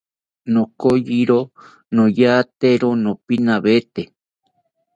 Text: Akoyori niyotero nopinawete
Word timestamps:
Akoyori 0.61 1.39
niyotero 1.93 2.89
nopinawete 3.03 4.03